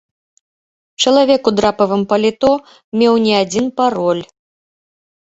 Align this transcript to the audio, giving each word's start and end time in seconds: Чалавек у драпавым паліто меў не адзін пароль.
Чалавек 1.01 1.49
у 1.49 1.51
драпавым 1.57 2.01
паліто 2.13 2.51
меў 3.01 3.13
не 3.25 3.35
адзін 3.41 3.65
пароль. 3.83 4.23